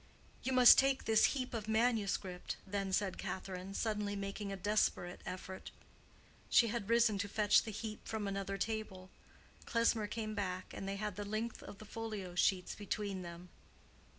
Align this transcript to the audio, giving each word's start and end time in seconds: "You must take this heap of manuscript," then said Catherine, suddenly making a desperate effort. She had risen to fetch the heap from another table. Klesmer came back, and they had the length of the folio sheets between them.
"You 0.41 0.51
must 0.51 0.79
take 0.79 1.05
this 1.05 1.25
heap 1.37 1.53
of 1.53 1.67
manuscript," 1.67 2.57
then 2.65 2.91
said 2.91 3.19
Catherine, 3.19 3.75
suddenly 3.75 4.15
making 4.15 4.51
a 4.51 4.57
desperate 4.57 5.21
effort. 5.27 5.69
She 6.49 6.69
had 6.69 6.89
risen 6.89 7.19
to 7.19 7.29
fetch 7.29 7.61
the 7.61 7.69
heap 7.71 8.07
from 8.07 8.27
another 8.27 8.57
table. 8.57 9.11
Klesmer 9.67 10.07
came 10.07 10.33
back, 10.33 10.73
and 10.73 10.89
they 10.89 10.95
had 10.95 11.17
the 11.17 11.23
length 11.23 11.61
of 11.61 11.77
the 11.77 11.85
folio 11.85 12.33
sheets 12.33 12.73
between 12.73 13.21
them. 13.21 13.49